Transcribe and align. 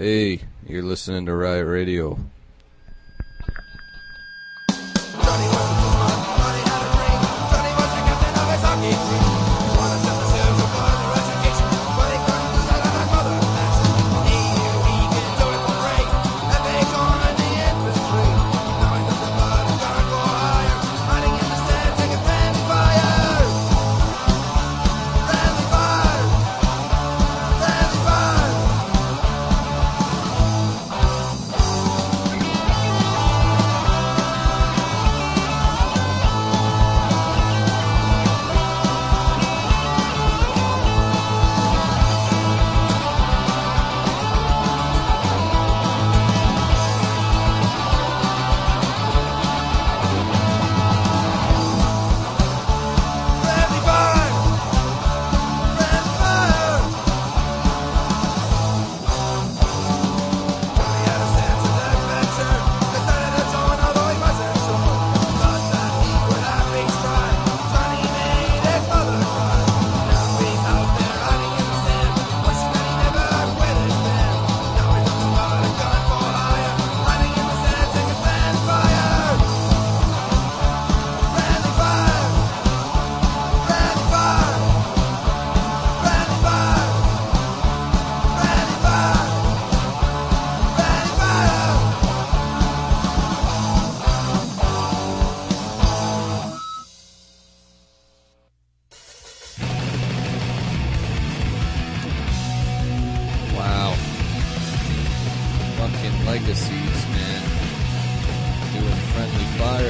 Hey, 0.00 0.40
you're 0.66 0.82
listening 0.82 1.26
to 1.26 1.34
Riot 1.34 1.66
Radio. 1.66 2.18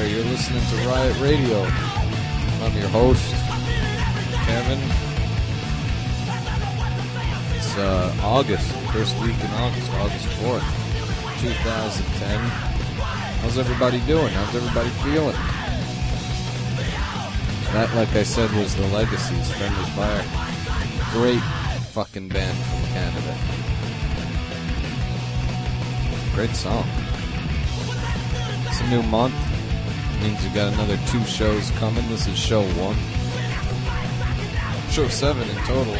Fire. 0.00 0.08
You're 0.08 0.24
listening 0.24 0.62
to 0.62 0.88
Riot 0.88 1.18
Radio. 1.20 1.62
I'm 2.62 2.76
your 2.76 2.88
host, 2.88 3.34
Kevin. 4.46 4.78
It's 7.56 7.76
uh, 7.76 8.14
August, 8.22 8.70
first 8.92 9.14
week 9.20 9.38
in 9.40 9.50
August, 9.52 9.90
August 9.92 10.26
4th, 10.40 11.40
2010. 11.40 12.40
How's 13.40 13.58
everybody 13.58 14.00
doing? 14.00 14.28
How's 14.28 14.54
everybody 14.54 14.88
feeling? 15.04 15.36
That, 17.72 17.90
like 17.94 18.14
I 18.14 18.22
said, 18.22 18.50
was 18.52 18.74
the 18.74 18.86
Legacies, 18.88 19.52
Friendly 19.52 19.84
Fire. 19.96 20.24
Great 21.12 21.42
fucking 21.92 22.28
band 22.28 22.56
from 22.56 22.82
Canada. 22.94 23.36
Great 26.34 26.56
song. 26.56 26.86
It's 28.66 28.80
a 28.80 28.88
new 28.88 29.02
month. 29.02 29.49
Means 30.20 30.42
we 30.42 30.50
got 30.50 30.72
another 30.72 30.98
two 31.08 31.24
shows 31.24 31.70
coming. 31.82 32.06
This 32.08 32.26
is 32.26 32.36
show 32.36 32.62
one. 32.76 32.96
Show 34.90 35.08
seven 35.08 35.48
in 35.48 35.56
total. 35.64 35.96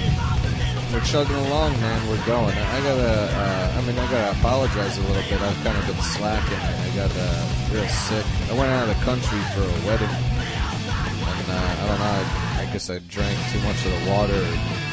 We're 0.93 1.01
chugging 1.07 1.37
along, 1.47 1.73
man. 1.81 2.09
We're 2.11 2.27
going. 2.27 2.57
I 2.57 2.79
gotta, 2.83 3.31
uh, 3.31 3.79
I 3.79 3.81
mean, 3.87 3.97
I 3.97 4.11
gotta 4.11 4.39
apologize 4.39 4.99
a 4.99 5.03
little 5.03 5.23
bit. 5.31 5.41
I've 5.41 5.63
kind 5.63 5.79
of 5.79 5.87
been 5.87 6.03
slacking. 6.03 6.59
I 6.59 6.89
got 6.97 7.11
uh, 7.15 7.47
real 7.73 7.87
sick. 7.87 8.27
I 8.51 8.59
went 8.59 8.71
out 8.71 8.89
of 8.89 8.99
the 8.99 9.05
country 9.05 9.39
for 9.55 9.63
a 9.63 9.87
wedding. 9.87 10.11
And, 10.11 11.49
uh, 11.49 11.55
I 11.55 11.87
don't 11.87 11.99
know, 11.99 12.05
I, 12.05 12.63
I 12.63 12.65
guess 12.73 12.91
I 12.91 12.99
drank 13.07 13.39
too 13.53 13.61
much 13.61 13.87
of 13.87 13.93
the 13.95 14.11
water, 14.11 14.43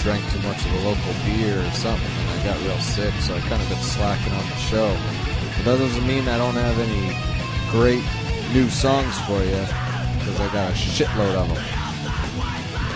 drank 0.06 0.22
too 0.32 0.40
much 0.48 0.64
of 0.64 0.72
the 0.72 0.82
local 0.86 1.14
beer 1.26 1.60
or 1.60 1.72
something, 1.72 2.14
and 2.22 2.30
I 2.30 2.46
got 2.46 2.62
real 2.62 2.78
sick, 2.80 3.14
so 3.26 3.36
I 3.36 3.40
kind 3.50 3.62
of 3.62 3.68
been 3.70 3.82
slacking 3.82 4.34
on 4.34 4.46
the 4.46 4.56
show. 4.70 4.90
But 5.58 5.66
that 5.66 5.78
doesn't 5.82 6.06
mean 6.06 6.28
I 6.28 6.38
don't 6.38 6.56
have 6.56 6.78
any 6.78 7.12
great 7.74 8.06
new 8.54 8.70
songs 8.70 9.20
for 9.22 9.44
you, 9.44 9.66
because 10.20 10.40
I 10.40 10.50
got 10.54 10.72
a 10.72 10.74
shitload 10.74 11.36
of 11.36 11.48
them. 11.50 11.64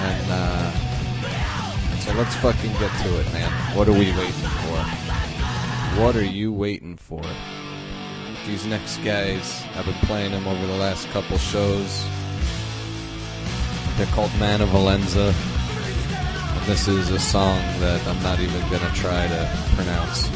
And, 0.01 0.31
uh, 0.31 0.72
so 2.00 2.13
let's 2.13 2.35
fucking 2.35 2.72
get 2.73 2.91
to 3.03 3.19
it, 3.19 3.31
man. 3.34 3.51
What 3.75 3.88
are 3.88 3.94
we 3.94 4.12
waiting 4.12 4.31
for? 4.31 4.78
What 6.01 6.16
are 6.16 6.23
you 6.23 6.51
waiting 6.51 6.97
for? 6.97 7.22
These 8.47 8.66
next 8.66 8.97
guys, 9.03 9.63
I've 9.75 9.85
been 9.85 9.94
playing 10.06 10.31
them 10.31 10.47
over 10.47 10.66
the 10.66 10.78
last 10.78 11.07
couple 11.09 11.38
shows. 11.38 12.06
They're 13.97 14.07
called 14.07 14.31
Manovalanza. 14.31 15.33
And 16.57 16.66
this 16.66 16.88
is 16.88 17.09
a 17.09 17.19
song 17.19 17.59
that 17.79 18.06
I'm 18.07 18.22
not 18.23 18.39
even 18.39 18.62
gonna 18.69 18.91
try 18.94 19.28
to 19.28 19.57
pronounce. 19.75 20.29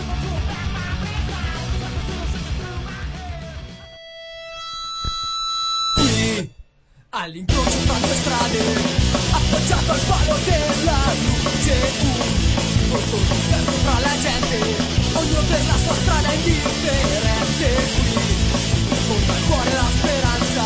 All'incrocio 7.25 7.79
tra 7.85 7.97
due 7.97 8.15
strade, 8.17 8.59
appoggiato 9.31 9.91
al 9.91 9.99
palo 10.05 10.37
della 10.45 11.01
luce, 11.23 11.91
un 12.83 12.89
volto 12.89 13.17
disperso 13.17 13.71
tra 13.81 13.99
la 13.99 14.17
gente, 14.19 14.57
ognuno 15.13 15.41
per 15.47 15.65
la 15.65 15.77
sua 15.77 15.93
strada 15.95 16.31
indifferente. 16.33 17.69
Qui, 18.13 18.97
con 19.07 19.35
al 19.35 19.43
cuore 19.47 19.73
la 19.73 19.89
speranza 19.97 20.65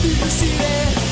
di 0.00 0.12
riuscire 0.14 1.03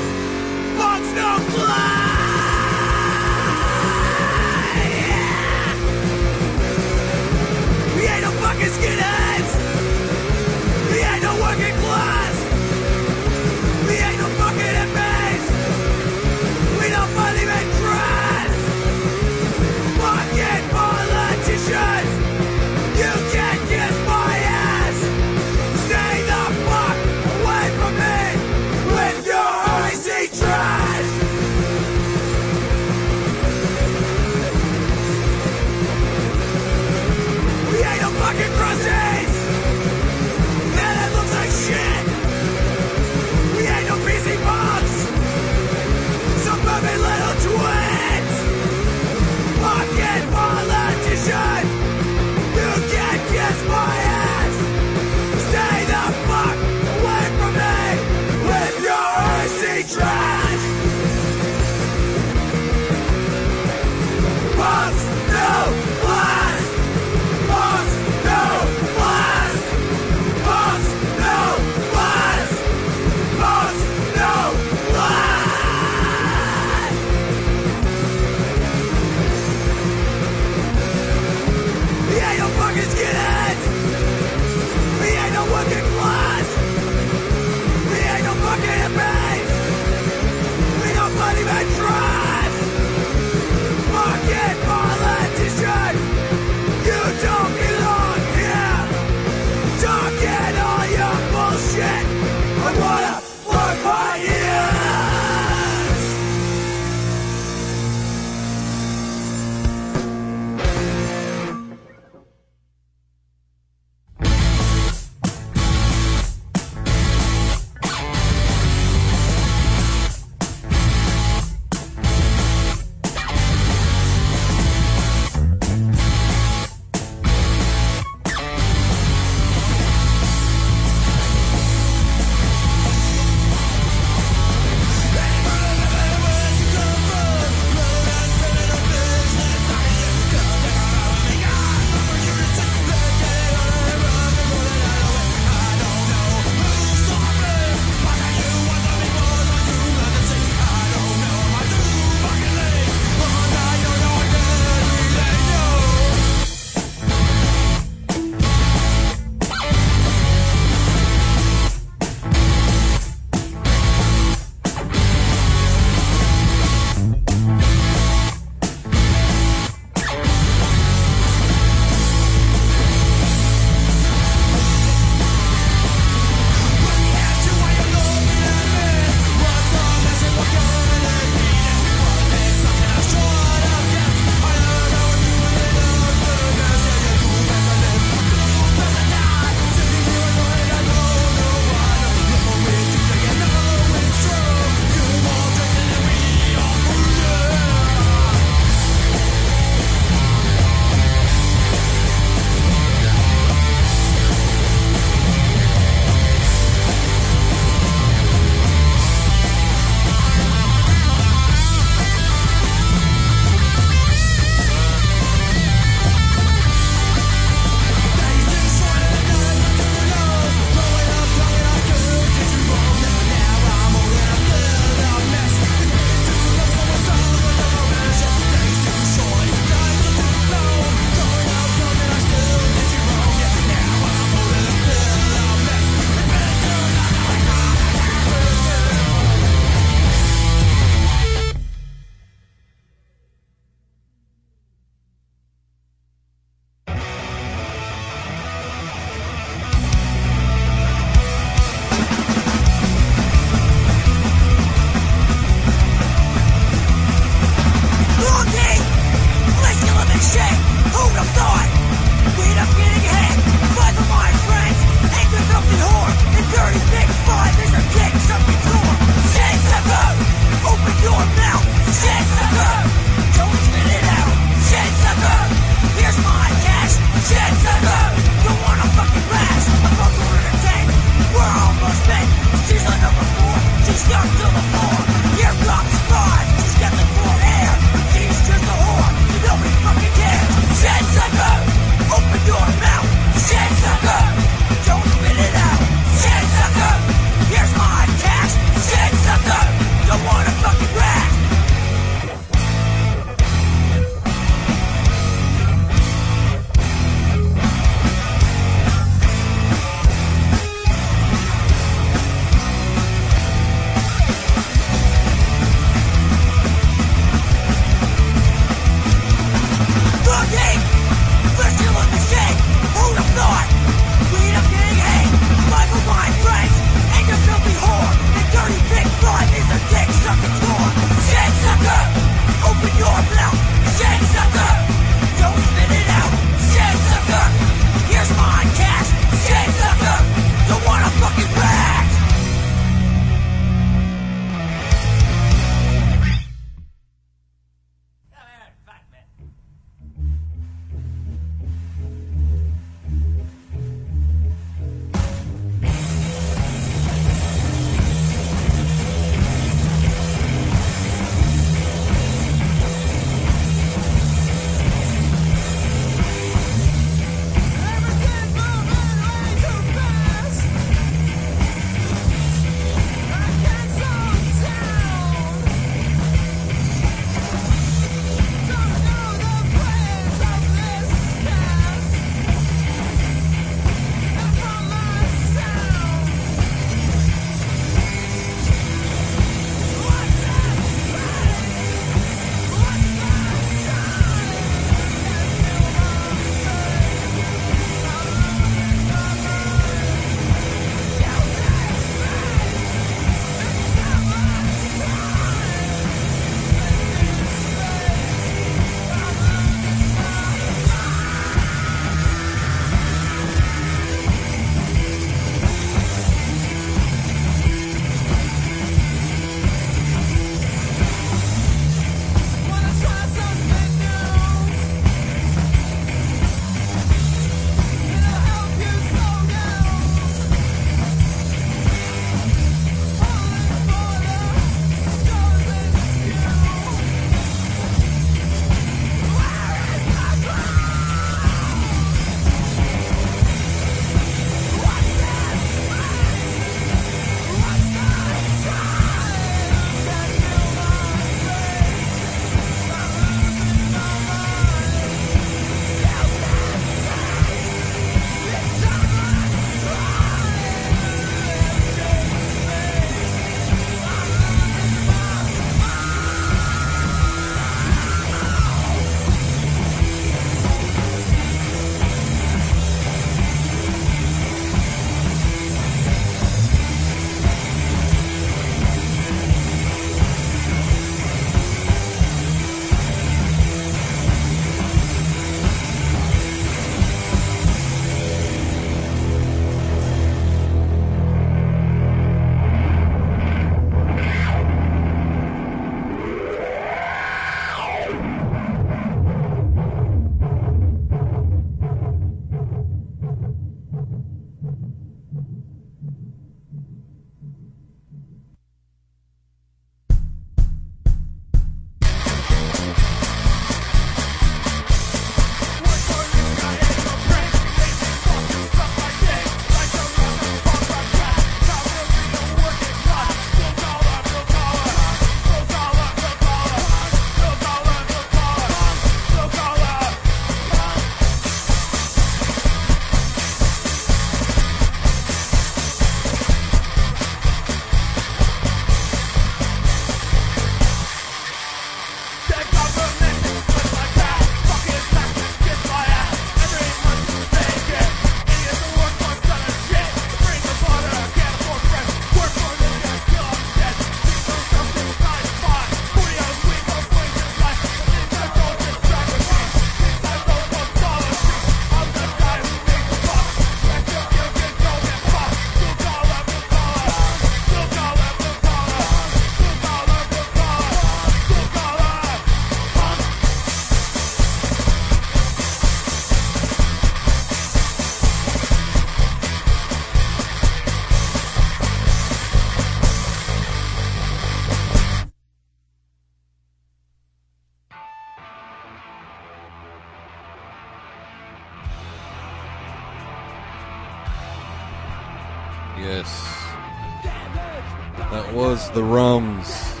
the 598.96 599.04
Rums. 599.04 600.00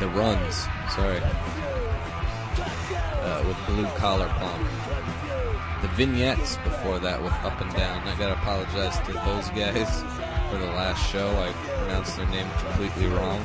The 0.00 0.08
Runs, 0.08 0.66
sorry. 0.88 1.20
Uh, 3.20 3.44
with 3.46 3.58
Blue 3.66 3.84
Collar 3.98 4.28
Punk. 4.28 4.66
The 5.82 5.88
vignettes 5.88 6.56
before 6.64 6.98
that 7.00 7.22
with 7.22 7.34
Up 7.44 7.60
and 7.60 7.70
Down. 7.74 8.08
I 8.08 8.16
gotta 8.16 8.32
apologize 8.32 8.98
to 9.00 9.12
those 9.12 9.50
guys 9.50 10.02
for 10.50 10.56
the 10.56 10.72
last 10.72 11.06
show. 11.12 11.28
I 11.36 11.52
pronounced 11.80 12.16
their 12.16 12.26
name 12.28 12.48
completely 12.56 13.08
wrong. 13.08 13.40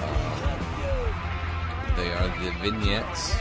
Um, 0.00 0.48
they 1.98 2.10
are 2.10 2.28
the 2.42 2.52
vignettes. 2.62 3.36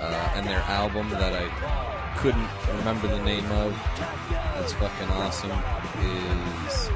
Uh, 0.00 0.32
and 0.34 0.44
their 0.44 0.62
album 0.62 1.08
that 1.10 1.34
I 1.34 1.46
couldn't 2.16 2.48
remember 2.78 3.06
the 3.06 3.22
name 3.22 3.48
of. 3.52 3.80
That's 4.56 4.72
fucking 4.72 5.08
awesome. 5.10 5.52
Is 6.66 6.90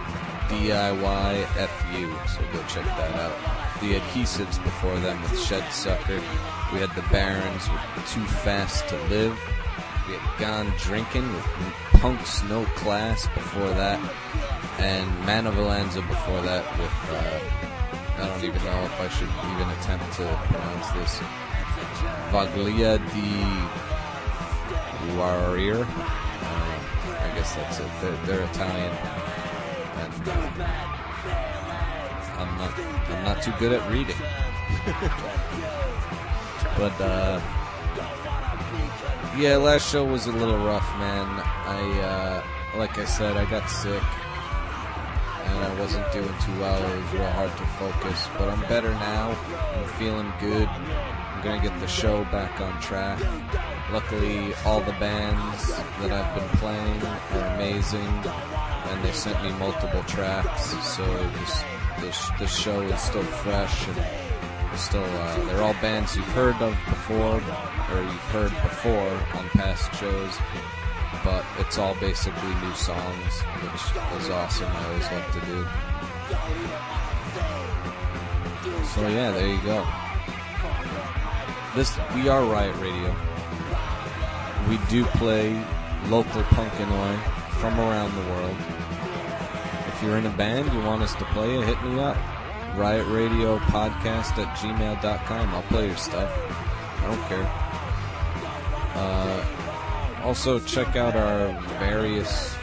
DIY 0.49 1.45
FU. 1.47 2.29
So 2.29 2.41
go 2.53 2.63
check 2.69 2.85
that 2.85 3.15
out. 3.17 3.81
The 3.81 3.95
adhesives 3.95 4.63
before 4.63 4.99
them 5.01 5.21
with 5.23 5.39
Shed 5.41 5.69
Sucker. 5.73 6.21
We 6.73 6.81
had 6.81 6.95
the 6.95 7.03
Barons 7.11 7.69
with 7.71 8.11
Too 8.11 8.25
Fast 8.43 8.89
to 8.89 8.97
Live. 9.09 9.39
We 10.07 10.15
had 10.15 10.39
Gone 10.39 10.73
Drinking 10.79 11.33
with 11.33 11.45
Punk's 12.01 12.43
No 12.45 12.65
Class 12.77 13.27
before 13.29 13.71
that. 13.71 13.99
And 14.79 15.11
Manovalanza 15.25 16.07
before 16.09 16.41
that 16.43 16.65
with, 16.79 16.91
uh, 17.11 17.41
I 18.23 18.27
don't 18.29 18.45
even 18.45 18.63
know 18.65 18.83
if 18.85 19.01
I 19.01 19.09
should 19.09 19.29
even 19.53 19.69
attempt 19.79 20.13
to 20.17 20.25
pronounce 20.51 20.91
this. 20.93 21.21
Vaglia 22.31 22.99
di 23.13 23.85
Warrior. 25.17 25.85
Uh, 25.85 26.77
I 27.23 27.33
guess 27.35 27.55
that's 27.55 27.79
it. 27.81 27.91
They're, 28.01 28.17
they're 28.27 28.45
Italian, 28.45 28.93
I'm 30.26 30.57
not 32.59 32.73
I'm 33.11 33.25
not 33.25 33.43
too 33.43 33.52
good 33.59 33.73
at 33.73 33.90
reading. 33.90 34.16
but 36.78 37.00
uh, 37.00 37.40
yeah, 39.37 39.57
last 39.57 39.90
show 39.90 40.04
was 40.04 40.26
a 40.26 40.33
little 40.33 40.59
rough, 40.59 40.88
man. 40.99 41.26
I 41.66 42.00
uh, 42.00 42.43
like 42.76 42.99
I 42.99 43.04
said, 43.04 43.37
I 43.37 43.45
got 43.50 43.69
sick. 43.69 44.03
And 45.46 45.59
I 45.59 45.75
wasn't 45.79 46.11
doing 46.12 46.35
too 46.40 46.59
well. 46.59 46.83
It 46.83 47.03
was 47.03 47.12
real 47.12 47.31
hard 47.31 47.51
to 47.51 47.66
focus, 47.79 48.29
but 48.38 48.49
I'm 48.49 48.61
better 48.62 48.90
now. 48.90 49.37
I'm 49.75 49.87
feeling 49.99 50.33
good. 50.40 50.68
I'm 50.68 51.42
gonna 51.42 51.61
get 51.61 51.79
the 51.81 51.87
show 51.87 52.25
back 52.25 52.61
on 52.61 52.81
track. 52.81 53.20
Luckily, 53.92 54.55
all 54.64 54.81
the 54.81 54.92
bands 54.92 55.68
that 56.01 56.11
I've 56.11 56.35
been 56.35 56.49
playing 56.59 57.03
are 57.03 57.55
amazing, 57.55 58.09
and 58.94 59.04
they 59.04 59.12
sent 59.12 59.42
me 59.42 59.50
multiple 59.59 60.02
tracks, 60.04 60.66
so 60.87 61.04
this, 61.04 61.64
this, 62.00 62.30
this 62.38 62.57
show 62.57 62.80
is 62.80 63.00
still 63.00 63.24
fresh 63.24 63.88
and 63.88 64.78
still, 64.78 65.02
uh, 65.04 65.44
they're 65.46 65.62
all 65.62 65.74
bands 65.74 66.16
you've 66.16 66.24
heard 66.28 66.54
of 66.62 66.70
before, 66.88 67.35
or 67.35 68.02
you've 68.02 68.30
heard 68.30 68.50
before 68.62 69.11
on 69.37 69.48
past 69.50 69.92
shows, 69.94 70.38
but 71.24 71.44
it's 71.59 71.76
all 71.76 71.96
basically 71.96 72.54
new 72.54 72.74
songs, 72.74 73.42
which 73.42 74.22
is 74.22 74.30
awesome. 74.30 74.70
I 74.70 74.85
always 74.87 75.11
like 75.11 75.33
to 75.33 75.40
do. 75.40 75.66
So 78.94 79.09
yeah, 79.09 79.33
there 79.33 79.48
you 79.48 79.61
go. 79.62 79.85
This 81.74 81.98
we 82.14 82.28
are 82.28 82.44
Riot 82.44 82.76
Radio. 82.76 83.14
We 84.68 84.78
do 84.88 85.04
play 85.18 85.52
local 86.07 86.42
punk 86.44 86.72
Punkanoid 86.72 87.35
from 87.54 87.80
around 87.80 88.14
the 88.14 88.30
world. 88.30 88.57
If 89.94 90.02
you're 90.02 90.18
in 90.18 90.26
a 90.26 90.30
band, 90.30 90.72
you 90.72 90.80
want 90.80 91.02
us 91.02 91.14
to 91.14 91.24
play 91.26 91.57
it, 91.57 91.64
hit 91.64 91.80
me 91.85 92.00
up. 92.00 92.16
Riot 92.74 93.07
Radio 93.07 93.59
Podcast 93.59 94.37
at 94.42 94.57
gmail.com. 94.57 95.54
I'll 95.54 95.62
play 95.62 95.87
your 95.87 95.96
stuff. 95.96 96.28
I 96.98 97.07
don't 97.07 97.28
care. 97.28 97.48
Uh, 98.96 100.20
also, 100.24 100.59
check 100.59 100.96
out 100.96 101.14
our 101.14 101.52
various 101.78 102.57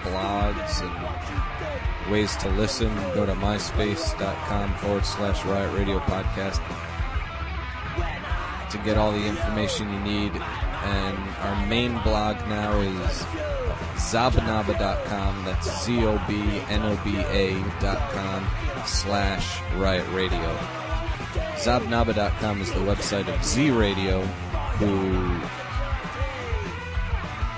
blogs 0.00 0.80
and 0.80 2.10
ways 2.10 2.34
to 2.36 2.48
listen. 2.52 2.94
Go 3.12 3.26
to 3.26 3.34
myspace.com 3.34 4.74
forward 4.76 5.04
slash 5.04 5.44
Riot 5.44 5.74
Radio 5.74 5.98
Podcast 6.00 6.62
to 8.70 8.78
get 8.78 8.96
all 8.96 9.12
the 9.12 9.24
information 9.24 9.92
you 9.92 10.00
need. 10.00 10.32
And 10.34 11.18
our 11.40 11.66
main 11.66 11.98
blog 12.02 12.36
now 12.48 12.78
is 12.80 13.24
zobnoba.com. 13.96 15.44
That's 15.44 15.84
Z-O-B-N-O-B-A 15.84 17.54
dot 17.80 18.10
com 18.12 18.46
slash 18.86 19.60
Riot 19.74 20.06
Radio. 20.12 20.56
Zobnoba.com 21.56 22.60
is 22.60 22.72
the 22.72 22.80
website 22.80 23.28
of 23.28 23.44
Z 23.44 23.70
Radio, 23.70 24.22
who 24.78 25.38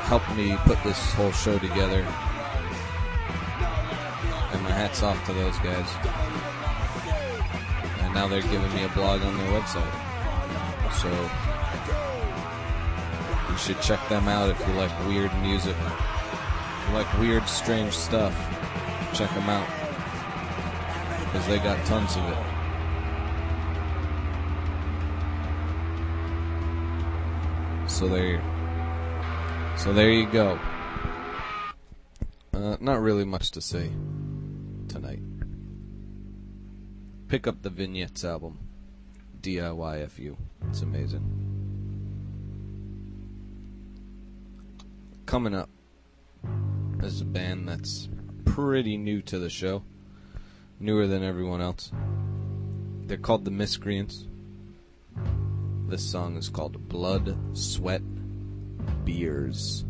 helped 0.07 0.35
me 0.35 0.57
put 0.65 0.83
this 0.83 1.13
whole 1.15 1.33
show 1.33 1.59
together. 1.59 2.03
And 4.53 4.63
my 4.63 4.71
hat's 4.71 5.03
off 5.03 5.25
to 5.27 5.33
those 5.33 5.57
guys. 5.59 5.89
And 8.01 8.15
now 8.15 8.27
they're 8.27 8.43
giving 8.43 8.75
me 8.75 8.85
a 8.85 8.89
blog 8.89 9.23
on 9.23 9.37
their 9.37 9.61
website. 9.61 10.10
So 10.93 11.31
you 13.51 13.57
should 13.57 13.81
check 13.81 14.07
them 14.09 14.29
out 14.29 14.51
if 14.51 14.59
you 14.67 14.75
like 14.75 14.91
weird 15.07 15.35
music. 15.43 15.77
You 16.89 16.95
like 16.95 17.19
weird, 17.19 17.49
strange 17.49 17.93
stuff, 17.93 18.35
check 19.15 19.33
them 19.35 19.49
out. 19.49 19.67
Because 21.25 21.47
they 21.47 21.59
got 21.59 21.85
tons 21.87 22.17
of 22.17 22.25
it. 22.25 22.39
So 27.91 28.09
there, 28.09 28.43
so 29.77 29.93
there 29.93 30.11
you 30.11 30.27
go. 30.27 30.59
Uh, 32.53 32.77
not 32.81 33.01
really 33.01 33.25
much 33.25 33.51
to 33.53 33.61
say 33.61 33.91
tonight. 34.89 35.23
Pick 37.29 37.47
up 37.47 37.63
the 37.63 37.71
Vignettes 37.71 38.25
album, 38.25 38.59
DIYFU. 39.41 40.37
It's 40.69 40.83
amazing. 40.83 41.25
Coming 45.27 45.55
up 45.55 45.71
is 47.03 47.21
a 47.21 47.25
band 47.25 47.69
that's 47.69 48.09
pretty 48.45 48.97
new 48.97 49.23
to 49.23 49.39
the 49.39 49.49
show, 49.51 49.83
newer 50.79 51.07
than 51.07 51.23
everyone 51.23 51.61
else. 51.61 51.93
They're 53.07 53.17
called 53.17 53.45
the 53.45 53.51
Miscreants. 53.51 54.27
This 55.89 56.05
song 56.05 56.37
is 56.37 56.49
called 56.49 56.89
Blood, 56.89 57.37
Sweat, 57.57 58.03
Beers. 59.05 59.85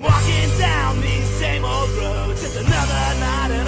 I'm 0.00 0.04
walking 0.04 0.58
down 0.58 1.00
these 1.00 1.28
same 1.40 1.64
old 1.64 1.90
roads, 1.90 2.40
just 2.40 2.56
another 2.56 3.18
night 3.18 3.67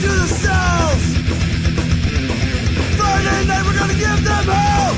to 0.00 0.08
the 0.08 0.28
cells. 0.42 1.04
Friday 2.96 3.46
night, 3.46 3.62
we're 3.66 3.78
gonna 3.78 3.94
give 3.94 4.20
them 4.24 4.46
hell. 4.48 4.94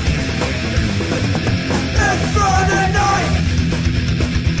It's 2.07 2.25
Friday 2.35 2.85
night. 2.93 3.31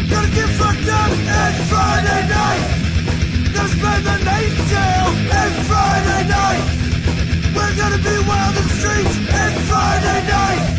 Gonna 0.09 0.31
get 0.35 0.49
fucked 0.59 0.89
up. 1.01 1.11
It's 1.11 1.59
Friday 1.71 2.21
night. 2.27 2.63
Gonna 3.53 3.69
spend 3.69 4.05
the 4.05 4.17
night 4.25 4.51
in 4.51 4.65
jail. 4.73 5.07
It's 5.39 5.57
Friday 5.69 6.21
night. 6.27 6.65
We're 7.55 7.75
gonna 7.75 8.01
be 8.09 8.15
wild 8.27 8.57
in 8.57 8.63
the 8.67 8.75
streets. 8.79 9.15
It's 9.41 9.59
Friday 9.69 10.27
night. 10.27 10.74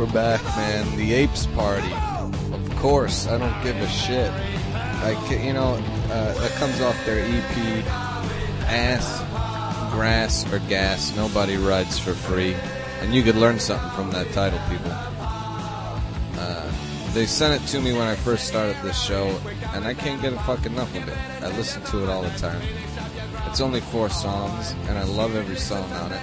We're 0.00 0.10
back, 0.14 0.42
man. 0.56 0.96
The 0.96 1.12
Apes 1.12 1.44
Party. 1.48 1.92
Of 1.92 2.76
course, 2.76 3.26
I 3.26 3.36
don't 3.36 3.62
give 3.62 3.76
a 3.76 3.86
shit. 3.86 4.30
I, 4.72 5.10
you 5.30 5.52
know, 5.52 5.74
uh, 6.10 6.32
that 6.32 6.50
comes 6.52 6.80
off 6.80 6.96
their 7.04 7.22
EP, 7.22 7.84
Ass, 8.64 9.20
Grass, 9.92 10.50
or 10.50 10.58
Gas. 10.70 11.14
Nobody 11.16 11.58
rides 11.58 11.98
for 11.98 12.14
free. 12.14 12.56
And 13.02 13.14
you 13.14 13.22
could 13.22 13.36
learn 13.36 13.58
something 13.58 13.90
from 13.90 14.10
that 14.12 14.32
title, 14.32 14.58
people. 14.70 14.90
Uh, 14.90 16.72
they 17.12 17.26
sent 17.26 17.62
it 17.62 17.66
to 17.66 17.82
me 17.82 17.92
when 17.92 18.08
I 18.08 18.14
first 18.14 18.48
started 18.48 18.80
this 18.82 18.98
show, 18.98 19.38
and 19.74 19.84
I 19.84 19.92
can't 19.92 20.22
get 20.22 20.32
a 20.32 20.38
fucking 20.38 20.72
enough 20.72 20.96
of 20.96 21.06
it. 21.06 21.18
I 21.42 21.54
listen 21.58 21.82
to 21.84 22.04
it 22.04 22.08
all 22.08 22.22
the 22.22 22.38
time. 22.38 22.62
It's 23.48 23.60
only 23.60 23.82
four 23.82 24.08
songs, 24.08 24.74
and 24.88 24.96
I 24.96 25.04
love 25.04 25.36
every 25.36 25.56
song 25.56 25.92
on 25.92 26.12
it. 26.12 26.22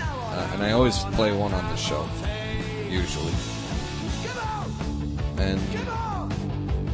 Uh, 0.00 0.50
and 0.54 0.64
I 0.64 0.72
always 0.72 0.98
play 1.14 1.30
one 1.30 1.54
on 1.54 1.64
the 1.70 1.76
show, 1.76 2.08
usually. 2.90 3.32
And 5.38 5.60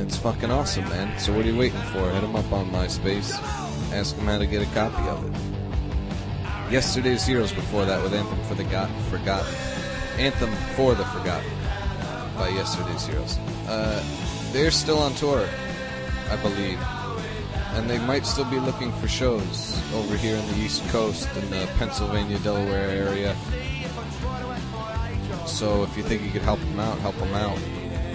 it's 0.01 0.17
fucking 0.17 0.51
awesome, 0.51 0.85
man. 0.85 1.19
So 1.19 1.33
what 1.33 1.45
are 1.45 1.49
you 1.49 1.59
waiting 1.59 1.81
for? 1.93 2.11
Hit 2.11 2.21
them 2.21 2.37
up 2.37 2.53
on 2.53 2.71
MySpace. 2.71 3.33
Ask 3.93 4.17
them 4.17 4.27
how 4.27 4.39
to 4.39 4.47
get 4.47 4.63
a 4.63 4.71
copy 4.75 5.07
of 5.09 5.25
it. 5.25 6.73
Yesterday's 6.73 7.25
Heroes 7.25 7.53
before 7.53 7.85
that 7.85 8.03
with 8.03 8.15
Anthem 8.15 8.43
for 8.45 8.55
the 8.55 8.65
Got- 8.65 8.91
Forgotten. 9.11 9.55
Anthem 10.19 10.53
for 10.75 10.95
the 10.95 11.05
Forgotten 11.07 11.51
by 12.37 12.49
Yesterday's 12.49 13.07
Heroes. 13.07 13.39
Uh, 13.69 14.03
they're 14.53 14.71
still 14.71 14.99
on 14.99 15.15
tour, 15.15 15.49
I 16.31 16.37
believe. 16.37 16.79
And 17.75 17.91
they 17.91 17.99
might 17.99 18.25
still 18.25 18.45
be 18.45 18.61
looking 18.61 18.93
for 18.93 19.09
shows 19.09 19.81
over 19.95 20.17
here 20.17 20.37
in 20.37 20.47
the 20.49 20.59
East 20.59 20.87
Coast 20.91 21.29
in 21.37 21.51
the 21.51 21.67
Pennsylvania, 21.79 22.39
Delaware 22.39 22.91
area. 22.91 23.37
So 25.47 25.83
if 25.83 25.97
you 25.97 26.03
think 26.03 26.23
you 26.23 26.31
could 26.31 26.43
help 26.43 26.61
them 26.61 26.81
out, 26.81 26.99
help 26.99 27.17
them 27.17 27.35
out. 27.35 27.59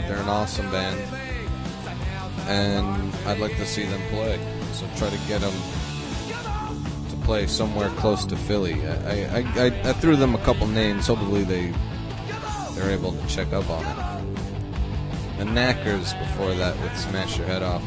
They're 0.07 0.17
an 0.17 0.29
awesome 0.29 0.69
band. 0.71 0.99
And 2.47 3.13
I'd 3.27 3.39
like 3.39 3.55
to 3.57 3.65
see 3.65 3.85
them 3.85 4.01
play. 4.09 4.39
So 4.73 4.87
try 4.97 5.09
to 5.09 5.27
get 5.27 5.41
them 5.41 5.53
to 7.09 7.15
play 7.23 7.47
somewhere 7.47 7.89
close 7.89 8.25
to 8.25 8.35
Philly. 8.35 8.85
I, 8.87 9.37
I, 9.37 9.39
I, 9.55 9.65
I 9.89 9.93
threw 9.93 10.15
them 10.15 10.35
a 10.35 10.39
couple 10.39 10.67
names. 10.67 11.07
Hopefully 11.07 11.43
they 11.43 11.73
they're 12.73 12.91
able 12.91 13.11
to 13.11 13.27
check 13.27 13.51
up 13.51 13.69
on 13.69 13.85
it. 13.85 14.19
And 15.39 15.49
Knackers 15.49 16.17
before 16.19 16.53
that 16.55 16.79
with 16.81 16.97
Smash 16.97 17.37
Your 17.37 17.45
Head 17.45 17.61
Off. 17.61 17.83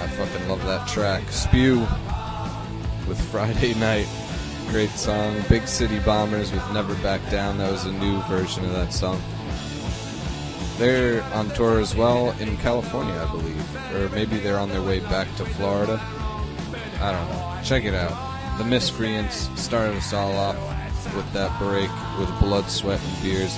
I 0.00 0.06
fucking 0.06 0.48
love 0.48 0.64
that 0.66 0.86
track. 0.86 1.28
Spew 1.30 1.80
with 3.08 3.20
Friday 3.30 3.74
Night. 3.78 4.06
Great 4.70 4.90
song. 4.90 5.42
Big 5.48 5.66
City 5.66 5.98
Bombers 6.00 6.52
with 6.52 6.62
Never 6.72 6.94
Back 6.96 7.20
Down. 7.30 7.56
That 7.58 7.72
was 7.72 7.86
a 7.86 7.92
new 7.92 8.20
version 8.22 8.64
of 8.64 8.72
that 8.72 8.92
song. 8.92 9.20
They're 10.76 11.22
on 11.34 11.48
tour 11.50 11.80
as 11.80 11.96
well 11.96 12.30
in 12.38 12.56
California, 12.58 13.14
I 13.14 13.30
believe. 13.30 13.94
Or 13.94 14.08
maybe 14.10 14.38
they're 14.38 14.58
on 14.58 14.68
their 14.68 14.82
way 14.82 15.00
back 15.00 15.26
to 15.36 15.44
Florida. 15.44 15.98
I 17.00 17.12
don't 17.12 17.28
know. 17.30 17.60
Check 17.64 17.84
it 17.84 17.94
out. 17.94 18.58
The 18.58 18.64
Miscreants 18.64 19.48
started 19.60 19.96
us 19.96 20.12
all 20.12 20.32
off 20.32 20.56
with 21.14 21.32
that 21.32 21.58
break 21.58 21.90
with 22.18 22.28
Blood, 22.38 22.68
Sweat, 22.68 23.00
and 23.02 23.22
Beers. 23.22 23.56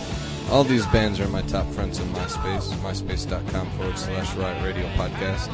All 0.51 0.63
these 0.63 0.87
bands 0.87 1.21
are 1.21 1.29
my 1.29 1.43
top 1.43 1.67
friends 1.69 2.01
on 2.01 2.07
MySpace, 2.09 2.73
myspace.com 2.79 3.71
forward 3.71 3.99
slash 3.99 4.35
Riot 4.35 4.65
Radio 4.65 4.87
Podcast. 4.91 5.49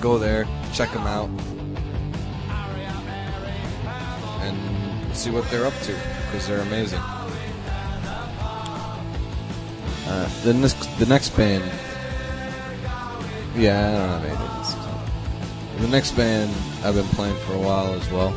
Go 0.00 0.18
there, 0.18 0.46
check 0.72 0.92
them 0.92 1.06
out, 1.06 1.28
see 5.18 5.30
what 5.30 5.50
they're 5.50 5.66
up 5.66 5.74
to, 5.82 5.92
because 6.26 6.46
they're 6.46 6.60
amazing. 6.60 7.00
Uh, 10.06 10.28
the 10.44 10.54
next, 10.54 10.98
the 11.00 11.06
next 11.06 11.30
band, 11.30 11.64
yeah, 13.56 13.88
I 13.88 13.90
don't 13.90 14.08
have 14.08 14.24
anything. 14.24 15.82
The 15.82 15.88
next 15.88 16.12
band 16.12 16.54
I've 16.84 16.94
been 16.94 17.04
playing 17.08 17.36
for 17.46 17.54
a 17.54 17.58
while 17.58 17.94
as 17.94 18.08
well. 18.10 18.32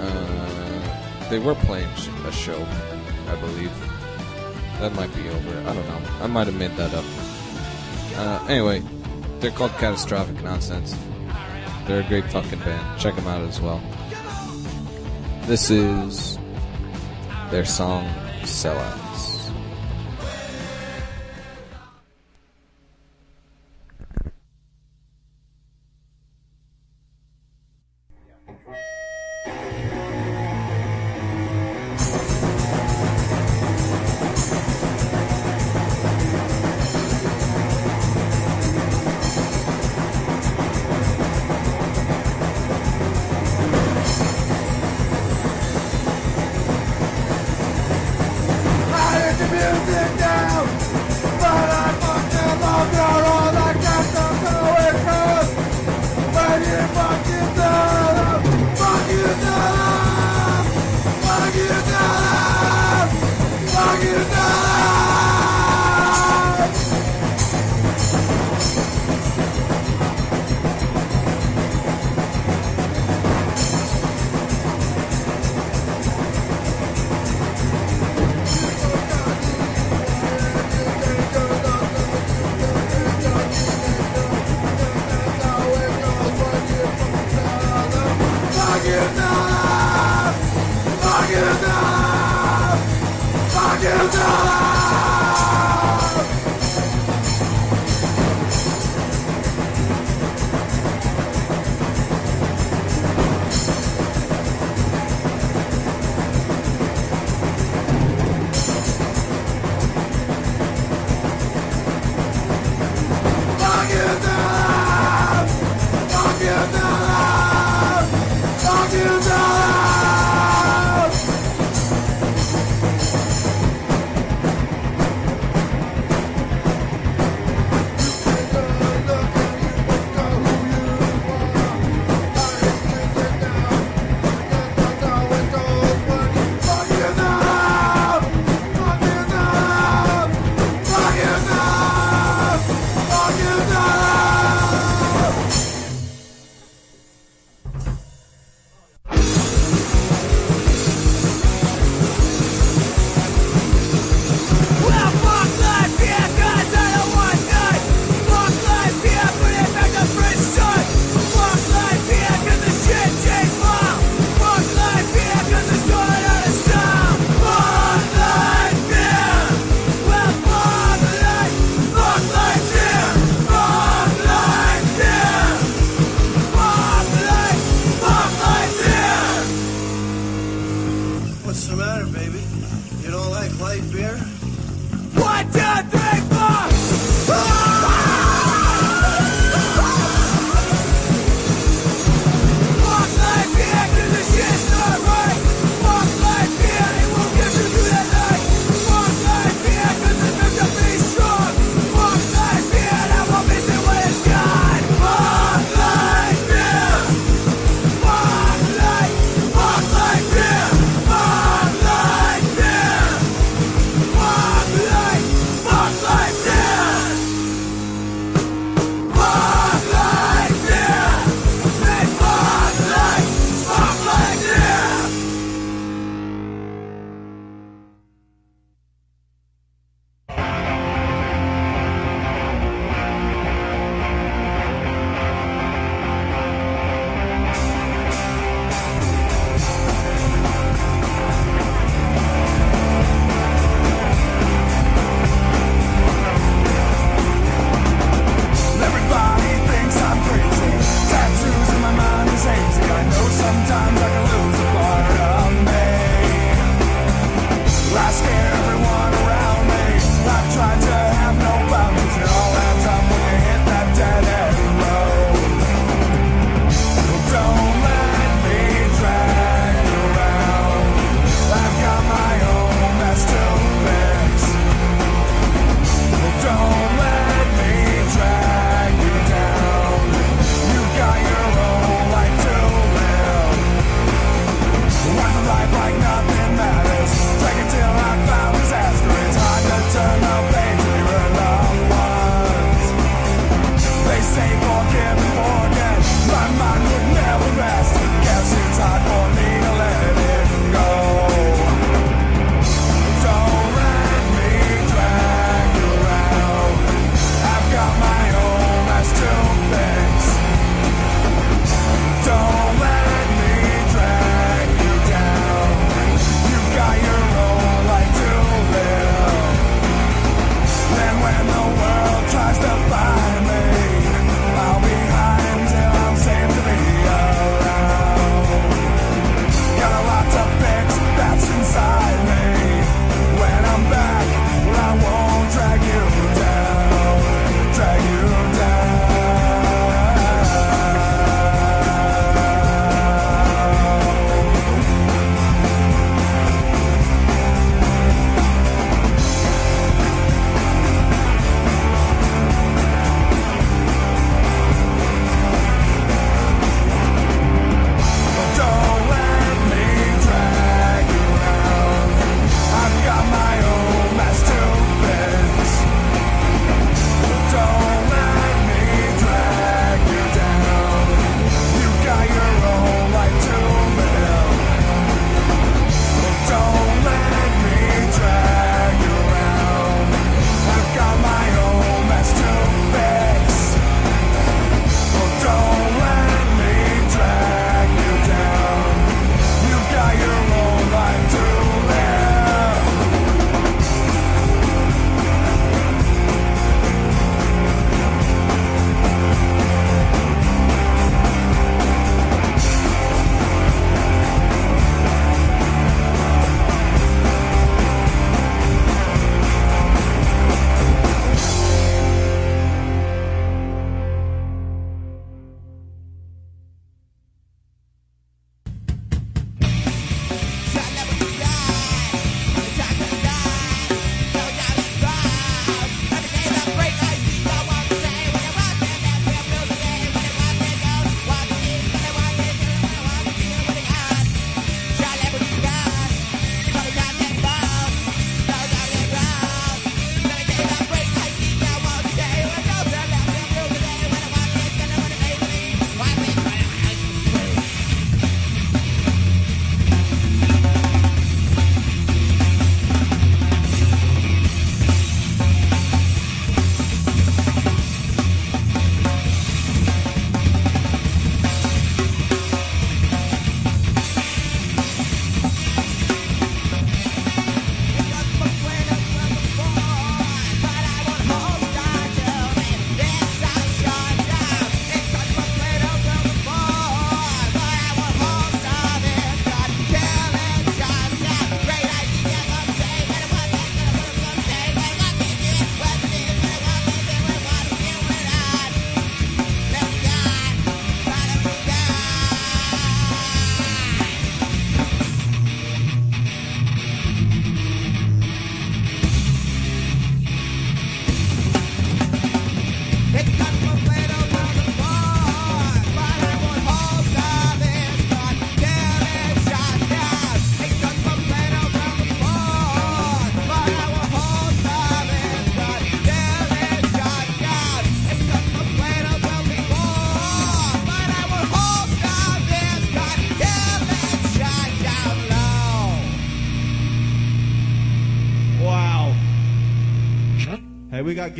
Uh, 0.00 1.28
they 1.28 1.38
were 1.38 1.54
playing 1.54 1.88
a 2.26 2.32
show, 2.32 2.66
I 3.28 3.36
believe. 3.36 3.72
That 4.80 4.94
might 4.94 5.14
be 5.14 5.28
over. 5.28 5.60
I 5.68 5.74
don't 5.74 5.86
know. 5.86 6.00
I 6.22 6.26
might 6.26 6.46
have 6.46 6.56
made 6.56 6.74
that 6.76 6.94
up. 6.94 7.04
Uh, 8.16 8.46
anyway, 8.48 8.82
they're 9.40 9.50
called 9.50 9.72
Catastrophic 9.72 10.42
Nonsense. 10.42 10.96
They're 11.90 12.02
a 12.02 12.04
great 12.04 12.30
fucking 12.30 12.60
band. 12.60 13.00
Check 13.00 13.16
them 13.16 13.26
out 13.26 13.42
as 13.42 13.60
well. 13.60 13.82
This 15.46 15.72
is 15.72 16.38
their 17.50 17.64
song 17.64 18.06
Sellouts. 18.42 19.09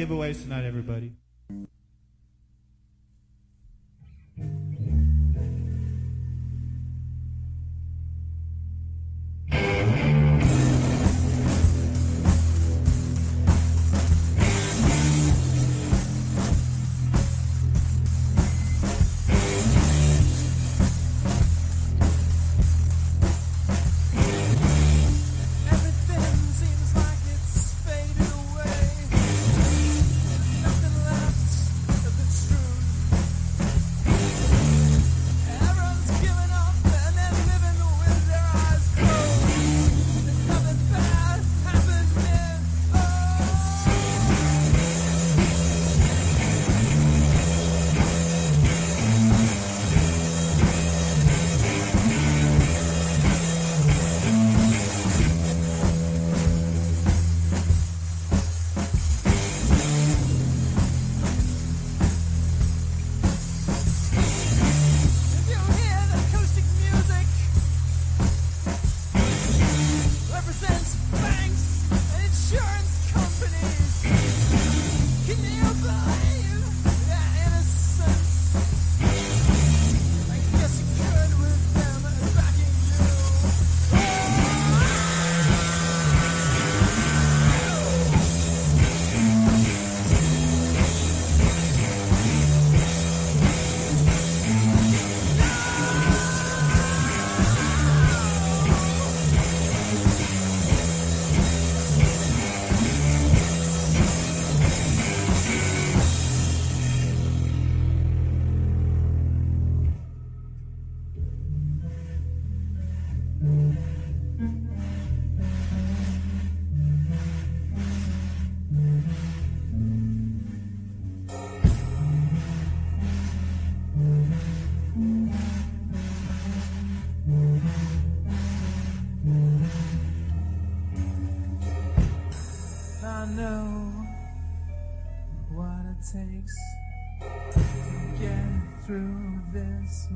giveaways 0.00 0.42
tonight, 0.42 0.64
everybody. 0.64 1.19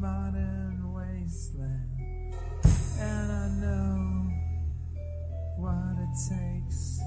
modern 0.05 0.93
wasteland, 0.93 2.35
and 3.01 3.33
I 3.33 3.49
know 3.63 4.29
what 5.57 5.97
it 6.05 6.15
takes 6.29 7.01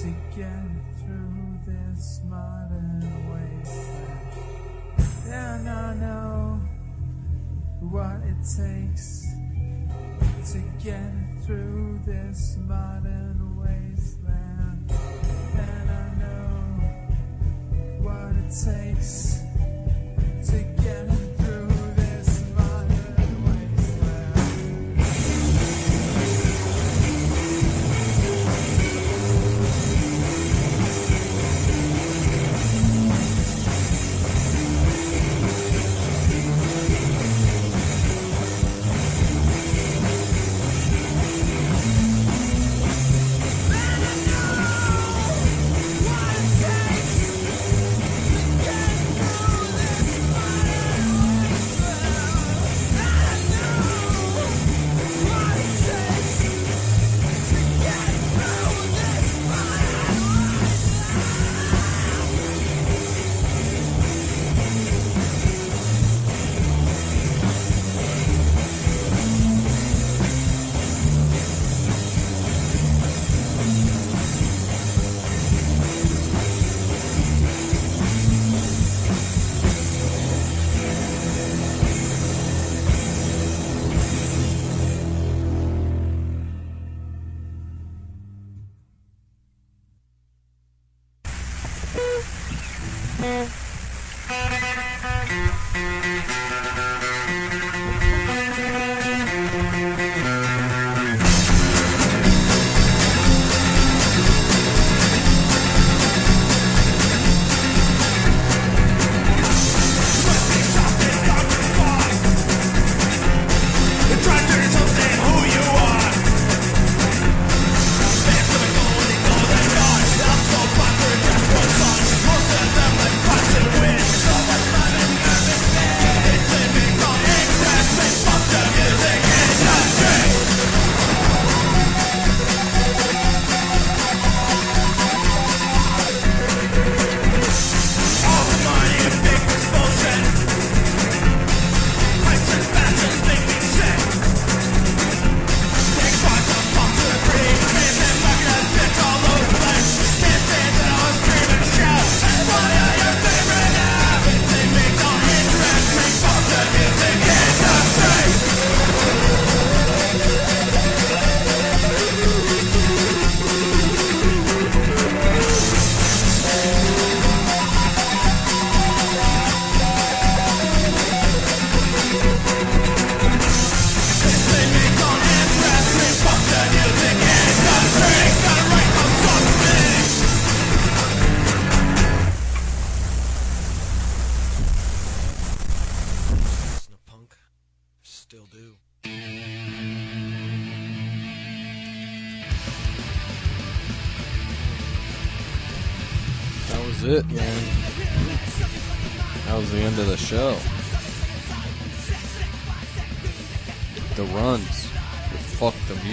to 0.00 0.08
get 0.34 0.70
through 1.00 1.58
this 1.66 2.22
modern 2.24 3.04
wasteland, 3.28 4.32
and 5.28 5.68
I 5.68 5.94
know 5.96 6.60
what 7.80 8.22
it 8.24 8.40
takes 8.56 9.26
to 10.52 10.58
get 10.82 11.12
through 11.44 12.00
this 12.06 12.56
modern 12.56 13.54
wasteland, 13.60 14.90
and 15.58 15.90
I 15.90 16.08
know 16.22 16.48
what 18.00 18.34
it 18.34 18.50
takes. 18.64 19.35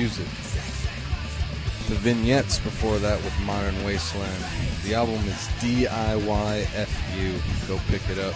Music. 0.03 0.25
The 1.87 1.95
vignettes 1.95 2.59
before 2.59 2.97
that 2.97 3.23
with 3.23 3.39
Modern 3.45 3.73
Wasteland. 3.85 4.43
The 4.83 4.95
album 4.95 5.25
is 5.29 5.47
DIYFU. 5.61 7.39
Go 7.69 7.79
pick 7.87 8.01
it 8.09 8.19
up. 8.19 8.33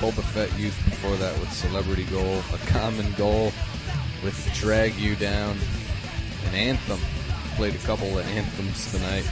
Boba 0.00 0.24
Fett 0.24 0.52
Youth 0.58 0.76
before 0.84 1.14
that 1.18 1.38
with 1.38 1.52
Celebrity 1.52 2.02
Goal. 2.06 2.42
A 2.52 2.58
Common 2.66 3.12
Goal 3.12 3.52
with 4.24 4.50
Drag 4.54 4.96
You 4.96 5.14
Down. 5.14 5.56
An 6.48 6.54
anthem. 6.56 6.98
Played 7.54 7.76
a 7.76 7.86
couple 7.86 8.18
of 8.18 8.26
anthems 8.26 8.90
tonight. 8.90 9.30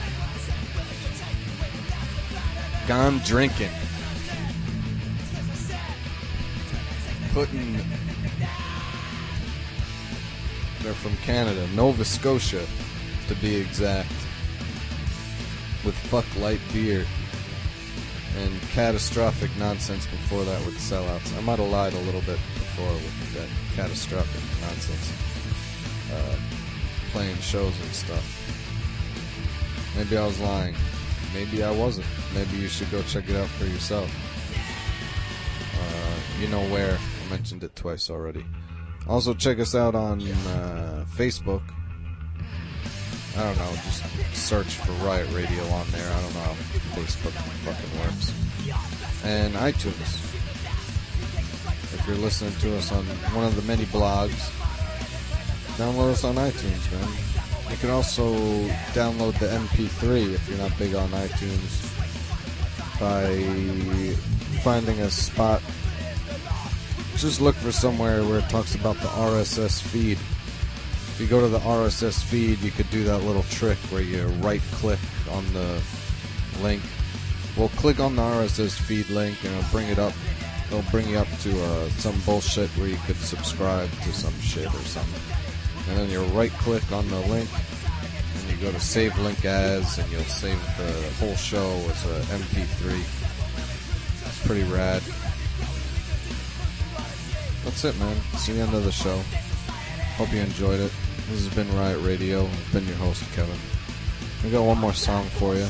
Gone 2.87 3.17
drinking. 3.25 3.71
Putting. 7.33 7.81
They're 10.85 10.93
from 10.93 11.17
Canada, 11.23 11.67
Nova 11.73 12.05
Scotia, 12.05 12.63
to 13.27 13.35
be 13.37 13.55
exact. 13.55 14.11
With 15.83 15.95
fuck 15.95 16.25
light 16.37 16.59
beer 16.71 17.07
and 18.37 18.61
catastrophic 18.69 19.49
nonsense 19.57 20.05
before 20.05 20.43
that 20.43 20.63
with 20.63 20.75
sellouts. 20.75 21.35
I 21.35 21.41
might 21.41 21.57
have 21.57 21.69
lied 21.69 21.93
a 21.93 21.99
little 22.01 22.21
bit 22.21 22.37
before 22.53 22.93
with 22.93 23.33
that 23.33 23.47
catastrophic 23.75 24.43
nonsense. 24.61 25.11
Uh, 26.13 26.35
playing 27.11 27.37
shows 27.37 27.73
and 27.81 27.91
stuff. 27.91 28.23
Maybe 29.97 30.15
I 30.17 30.25
was 30.27 30.39
lying. 30.39 30.75
Maybe 31.33 31.63
I 31.63 31.71
wasn't. 31.71 32.05
Maybe 32.35 32.57
you 32.57 32.67
should 32.67 32.91
go 32.91 33.01
check 33.01 33.27
it 33.27 33.35
out 33.35 33.47
for 33.47 33.65
yourself. 33.65 34.11
Uh, 35.81 36.39
you 36.39 36.47
know 36.47 36.61
where. 36.69 36.99
I 37.25 37.29
mentioned 37.31 37.63
it 37.63 37.75
twice 37.75 38.11
already. 38.11 38.45
Also, 39.07 39.33
check 39.33 39.59
us 39.59 39.75
out 39.75 39.95
on 39.95 40.21
uh, 40.21 41.05
Facebook. 41.15 41.61
I 43.37 43.43
don't 43.43 43.57
know, 43.57 43.71
just 43.83 44.03
search 44.33 44.75
for 44.77 44.93
Riot 45.05 45.29
Radio 45.33 45.63
on 45.65 45.85
there. 45.91 46.09
I 46.09 46.21
don't 46.21 46.33
know 46.33 46.39
how 46.39 46.53
Facebook 46.95 47.33
fucking 47.65 47.99
works. 47.99 48.33
And 49.23 49.53
iTunes. 49.55 50.21
If 51.93 52.03
you're 52.07 52.17
listening 52.17 52.53
to 52.61 52.77
us 52.77 52.91
on 52.91 53.05
one 53.35 53.45
of 53.45 53.55
the 53.55 53.61
many 53.63 53.85
blogs, 53.85 54.51
download 55.77 56.11
us 56.11 56.23
on 56.23 56.35
iTunes, 56.35 56.91
man. 56.91 57.71
You 57.71 57.77
can 57.77 57.89
also 57.89 58.33
download 58.93 59.37
the 59.39 59.47
MP3 59.47 60.33
if 60.33 60.47
you're 60.47 60.57
not 60.57 60.77
big 60.77 60.95
on 60.95 61.09
iTunes 61.09 61.91
by 62.99 64.15
finding 64.61 65.01
a 65.01 65.09
spot. 65.09 65.61
Just 67.17 67.39
look 67.39 67.55
for 67.55 67.71
somewhere 67.71 68.23
where 68.23 68.39
it 68.39 68.49
talks 68.49 68.75
about 68.75 68.97
the 68.97 69.07
RSS 69.07 69.81
feed. 69.81 70.17
If 70.17 71.17
you 71.19 71.27
go 71.27 71.39
to 71.39 71.47
the 71.47 71.59
RSS 71.59 72.21
feed, 72.21 72.59
you 72.59 72.71
could 72.71 72.89
do 72.89 73.05
that 73.05 73.19
little 73.19 73.43
trick 73.43 73.77
where 73.89 74.01
you 74.01 74.25
right 74.43 74.61
click 74.73 74.99
on 75.31 75.45
the 75.53 75.81
link. 76.61 76.83
Well, 77.55 77.69
click 77.77 78.01
on 78.01 78.17
the 78.17 78.21
RSS 78.21 78.77
feed 78.77 79.09
link 79.09 79.41
and 79.45 79.55
it'll 79.55 79.71
bring 79.71 79.87
it 79.87 79.97
up. 79.97 80.13
It'll 80.67 80.91
bring 80.91 81.07
you 81.07 81.17
up 81.17 81.29
to 81.39 81.63
uh, 81.63 81.89
some 81.91 82.19
bullshit 82.25 82.69
where 82.71 82.89
you 82.89 82.97
could 83.05 83.15
subscribe 83.15 83.89
to 84.01 84.11
some 84.11 84.37
shit 84.41 84.67
or 84.67 84.83
something. 84.83 85.21
And 85.87 85.97
then 85.97 86.09
you 86.09 86.21
right 86.37 86.51
click 86.51 86.91
on 86.91 87.07
the 87.07 87.19
link 87.21 87.49
and 88.35 88.51
you 88.51 88.57
go 88.57 88.73
to 88.73 88.79
save 88.79 89.17
link 89.19 89.45
as 89.45 89.97
and 89.99 90.11
you'll 90.11 90.21
save 90.23 90.59
the 90.77 91.13
whole 91.19 91.35
show 91.35 91.69
as 91.89 92.05
a 92.05 92.19
MP3. 92.35 92.99
It's 94.27 94.45
pretty 94.45 94.63
rad. 94.63 95.01
That's 97.65 97.83
it, 97.83 97.97
man. 97.97 98.15
It's 98.31 98.45
the 98.45 98.59
end 98.59 98.75
of 98.75 98.85
the 98.85 98.91
show. 98.91 99.19
Hope 100.17 100.31
you 100.31 100.39
enjoyed 100.39 100.79
it. 100.79 100.91
This 101.29 101.43
has 101.43 101.55
been 101.55 101.69
Riot 101.75 101.99
Radio. 102.03 102.45
I've 102.45 102.71
been 102.71 102.85
your 102.85 102.95
host, 102.97 103.23
Kevin. 103.33 103.57
We 104.43 104.51
got 104.51 104.63
one 104.63 104.77
more 104.77 104.93
song 104.93 105.25
for 105.25 105.55
you. 105.55 105.65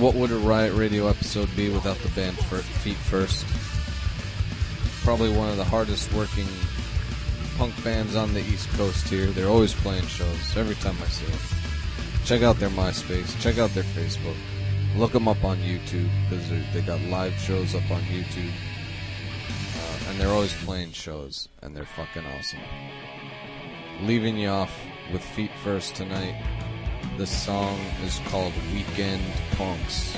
What 0.00 0.14
would 0.14 0.30
a 0.30 0.36
Riot 0.36 0.72
Radio 0.74 1.06
episode 1.08 1.54
be 1.54 1.68
without 1.68 1.98
the 1.98 2.08
band 2.08 2.38
Feet 2.38 2.96
First? 2.96 3.44
Probably 5.04 5.30
one 5.30 5.50
of 5.50 5.58
the 5.58 5.64
hardest 5.64 6.10
working 6.14 6.48
punk 7.58 7.74
bands 7.84 8.16
on 8.16 8.32
the 8.32 8.40
East 8.40 8.70
Coast 8.70 9.06
here. 9.06 9.26
They're 9.26 9.48
always 9.48 9.74
playing 9.74 10.06
shows 10.06 10.56
every 10.56 10.76
time 10.76 10.96
I 11.02 11.06
see 11.08 11.26
them. 11.26 11.38
Check 12.24 12.40
out 12.42 12.58
their 12.58 12.70
MySpace. 12.70 13.38
Check 13.40 13.58
out 13.58 13.70
their 13.74 13.84
Facebook. 13.84 14.36
Look 14.96 15.12
them 15.12 15.28
up 15.28 15.44
on 15.44 15.58
YouTube 15.58 16.10
because 16.30 16.48
they 16.72 16.80
got 16.80 17.00
live 17.02 17.34
shows 17.34 17.74
up 17.74 17.90
on 17.90 18.00
YouTube. 18.02 18.50
And 20.08 20.20
they're 20.20 20.32
always 20.32 20.52
playing 20.64 20.92
shows, 20.92 21.48
and 21.62 21.76
they're 21.76 21.84
fucking 21.84 22.24
awesome. 22.38 22.60
Leaving 24.02 24.36
you 24.36 24.48
off 24.48 24.72
with 25.12 25.22
Feet 25.22 25.50
First 25.64 25.94
tonight. 25.94 26.40
This 27.16 27.30
song 27.30 27.78
is 28.04 28.20
called 28.26 28.52
Weekend 28.72 29.22
Punks. 29.52 30.16